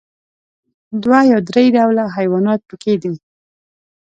[1.03, 3.13] دوه یا درې ډوله حيوانات پکې دي.